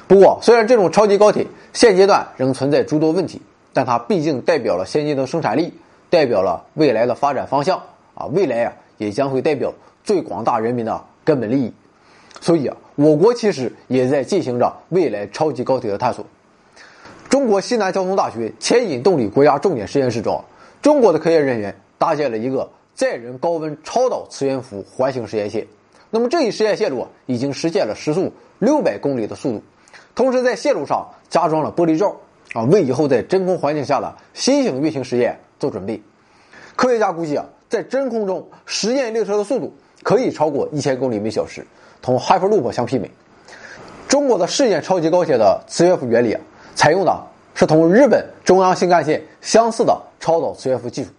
[0.07, 3.41] 不过，虽然这种超级高铁现阶段仍存在诸多问题，
[3.73, 5.73] 但它毕竟代表了先进的生产力，
[6.09, 7.81] 代表了未来的发展方向
[8.13, 8.25] 啊！
[8.27, 9.73] 未来啊，也将会代表
[10.05, 11.73] 最广大人民的根本利益。
[12.39, 16.25] 所以啊，我国其实也在进行着未来超级高铁的探索。
[17.27, 20.41] 中国西南交通大学牵引动力国家重点实验室中，
[20.81, 25.65] 中国的科研人员搭建了一个载人高温超导磁悬浮环形实验线。
[26.11, 29.63] 那么这一实验线路已经实现了时速六百公里的速度，
[30.13, 32.15] 同时在线路上加装了玻璃罩，
[32.53, 36.01] 啊，为以后在真空环境下的新型运行实验做准备。
[36.75, 39.73] 科学家估计啊，在真空中实验列车的速度
[40.05, 41.65] 可以超过一千公里每小时，
[41.99, 43.09] 同 Hyperloop 相媲美。
[44.07, 46.39] 中国的试验超级高铁的磁悬浮原理啊，
[46.75, 47.25] 采用的
[47.55, 51.09] 是同日本中央新干线相似的超导磁悬浮技术，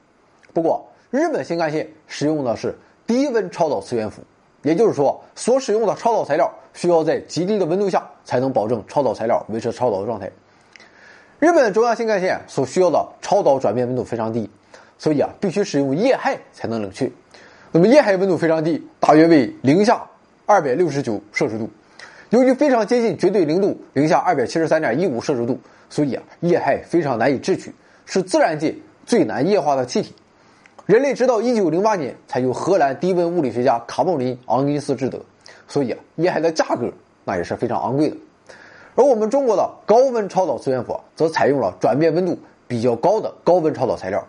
[0.53, 2.79] 不过日本新干线使用的是
[3.09, 4.23] 低温超导磁悬浮，
[4.63, 10.31] 也就是说，所使用的超导材料需要在极低的温度下才能保证超导材料维持超导的状态。
[11.41, 14.49] 日本中央新干线所需要的超导转变温度非常低，
[14.97, 17.11] 所以啊，必须使用液氦才能冷却。
[17.77, 20.03] 那么液氦温度非常低，大约为零下
[20.47, 21.69] 二百六十九摄氏度。
[22.31, 25.61] 由于非常接近绝对零度，零下二百七十三点一五摄氏度，
[25.91, 27.71] 所以啊，液氦非常难以制取，
[28.07, 28.75] 是自然界
[29.05, 30.15] 最难液化的气体。
[30.87, 35.21] 人类直到一九零八年才由荷兰低温物理学家卡莫林·昂因斯制得，
[35.69, 36.91] 所以啊，液氦的价格
[37.27, 38.17] 那也是非常昂贵的。
[38.95, 44.27] 而我们中国的高温超导磁悬浮则采用了转变温度比较高的高温超导材料，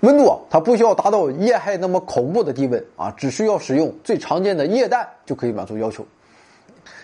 [0.00, 6.06] 温度啊，它不需要达到液氦那么恐怖的低温啊，只需要使用最常见的液氮就可以满足要求。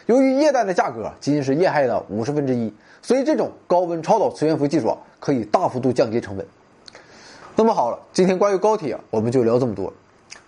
[0.06, 6.46] 由于液氮的价格仅仅是液氦的五十分之一，所以这种高温超导磁悬浮技术可以大幅度降低成本。
[7.56, 9.92] 那么好了，今天关于高铁我们就聊这么多。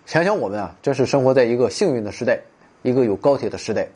[0.05, 2.39] 想想我们啊，真是生活在一个幸运的时代，
[2.83, 3.87] 一个有高铁的时代。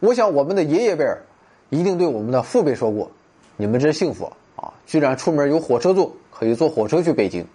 [0.00, 1.22] 我想我们的爷爷辈儿
[1.68, 3.10] 一定对我们的父辈说过
[3.56, 7.46] ：“你们真幸福啊，居然出门有火车坐，可以坐火车去北京。”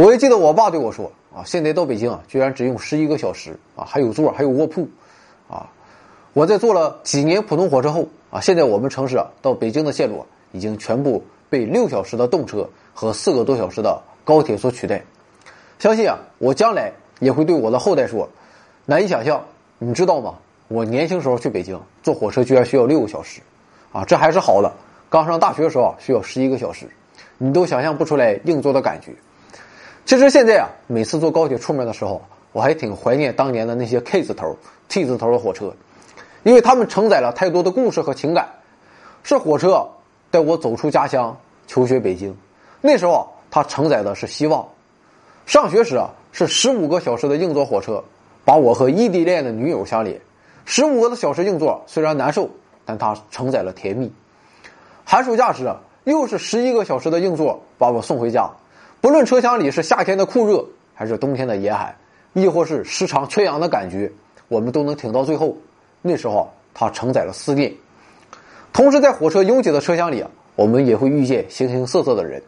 [0.00, 4.88] 我也记得我爸对我说：“啊，现在到北京啊，居然只用十一个小时啊，还有座，还有卧铺，
[5.46, 5.70] 啊。”
[6.32, 15.04] 我在坐了几年普通火车后啊，现在我们城市啊到北京的线路啊已经全部被六小时的动车和四个多小时的高铁所取代。
[15.78, 18.26] 相信啊，我将来也会对我的后代说：
[18.86, 19.44] 难以想象，
[19.78, 20.36] 你知道吗？
[20.68, 23.42] 我年轻时候去北京坐火车居然需要六个小时，
[23.92, 24.72] 啊，这还是好的。
[25.10, 26.86] 刚上大学的时候啊，需要十一个小时，
[27.36, 29.12] 你都想象不出来硬座的感觉。
[30.04, 32.20] 其实现在啊，每次坐高铁出门的时候，
[32.52, 34.56] 我还挺怀念当年的那些 K 字头、
[34.88, 35.72] T 字头的火车。
[36.42, 38.48] 因为他们承载了太多的故事和情感，
[39.22, 39.86] 是火车
[40.30, 41.36] 带我走出家乡
[41.66, 42.34] 求学北京。
[42.80, 44.66] 那时候它承载的是希望。
[45.44, 48.02] 上学时啊，是十五个小时的硬座火车，
[48.44, 50.18] 把我和异地恋的女友相连。
[50.64, 52.48] 十五个小时硬座虽然难受，
[52.86, 54.10] 但它承载了甜蜜。
[55.04, 58.50] 寒暑假时啊，又是十一个小时的硬座把我送回家。
[59.00, 60.62] 不论车厢里是夏天的酷热，
[60.94, 61.96] 还是冬天的严寒，
[62.34, 64.12] 亦或是时常缺氧的感觉，
[64.48, 65.56] 我们都能挺到最后。
[66.02, 67.72] 那时候它承载了思念，
[68.74, 72.42] 同时在火车拥挤的车厢里啊，我们也会遇见形形色色的人，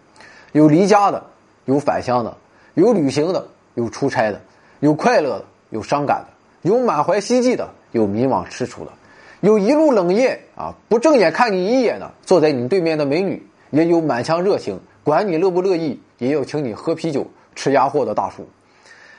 [0.52, 1.24] 有离家的，
[1.64, 2.36] 有返乡的，
[2.74, 4.38] 有旅行的，有出差的，
[4.80, 8.92] 有快乐的，有伤感的，有满怀希冀的，有迷惘踟蹰的，
[9.40, 18.46] 有一路冷艳啊不正眼看你一眼的坐在你对面的美女，也有满腔热情管你乐不乐意也要请你喝啤酒吃鸭货的大叔，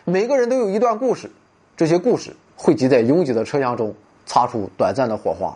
[0.06, 1.30] 每个人都有一段故事，
[1.76, 3.94] 这些故事汇集在拥挤的车厢中。
[4.26, 5.54] 擦出短暂的火花，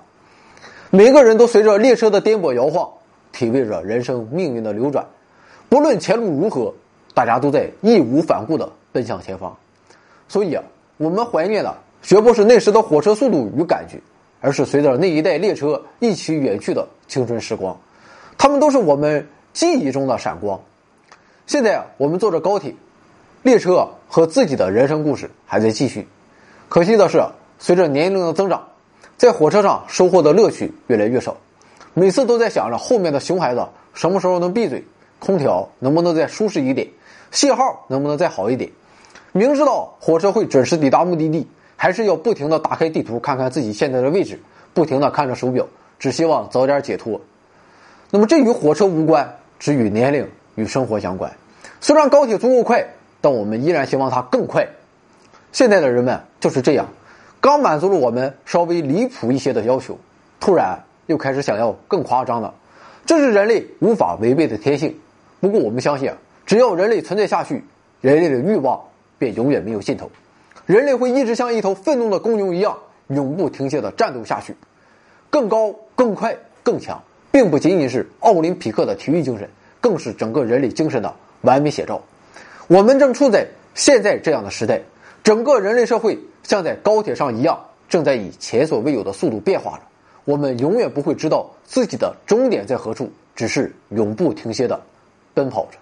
[0.89, 2.85] 每个人都随着列车的颠簸摇晃，
[3.31, 5.07] 体味着人生命运的流转。
[5.69, 6.73] 不论前路如何，
[7.13, 9.55] 大家都在义无反顾地奔向前方。
[10.27, 10.61] 所以啊，
[10.97, 14.01] 我们怀念的绝不是那时的火车速度与感觉，
[14.41, 17.75] 而是随着那一代列车一起远去的青春时光。
[18.37, 19.25] 他们都是我们
[19.57, 20.61] 记忆中的闪光。
[21.47, 22.75] 现在啊，我们坐着高铁，
[23.41, 26.07] 列车和自己的人生故事还在继续。
[26.69, 27.25] 可惜的是。
[27.57, 28.67] 随着年龄的增长，
[29.17, 31.35] 在火车上收获的乐趣越来越少，
[31.95, 34.85] 每次都在想着后面的熊孩子什么时候能闭嘴，
[35.17, 36.87] 空调能不能再舒适一点，
[37.31, 38.69] 信号能不能再好一点。
[39.31, 44.39] 明知道火车会准时抵达目的地，还是要不停的打开地图看看自己现在的位置，
[44.75, 45.65] 不停的看着手表，
[45.97, 47.19] 只希望早点解脱。
[48.11, 51.31] 那么这与火车无关，只与年龄与生活相关。
[51.79, 52.85] 虽然高铁足够快，
[53.21, 54.67] 但我们依然希望它更快。
[55.51, 56.87] 现在的人们就是这样。
[57.39, 59.97] 刚满足了我们稍微离谱一些的要求，
[60.39, 62.53] 突然又开始想要更夸张的，
[63.05, 64.99] 这是人类无法违背的天性。
[65.39, 66.11] 不过我们相信，
[66.45, 67.63] 只要人类存在下去，
[68.01, 68.81] 人类的欲望
[69.17, 70.09] 便永远没有尽头。
[70.65, 72.77] 人类会一直像一头愤怒的公牛一样，
[73.07, 74.55] 永不停歇的战斗下去。
[75.29, 77.01] 更高、更快、更强，
[77.31, 79.49] 并不仅仅是奥林匹克的体育精神，
[79.81, 82.01] 更是整个人类精神的完美写照。
[82.67, 84.81] 我们正处在现在这样的时代。
[85.23, 87.59] 整个人类社会像在高铁上一样，
[87.89, 89.83] 正在以前所未有的速度变化着。
[90.23, 94.79] 我们永远不会知道自己的终点在何处，只是永不停歇的
[95.33, 95.77] 奔跑着。